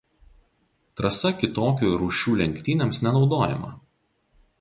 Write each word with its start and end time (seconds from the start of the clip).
Trasa 1.01 1.31
kitokių 1.41 1.91
rūšių 2.03 2.33
lenktynėms 2.39 3.03
nenaudojama. 3.09 3.71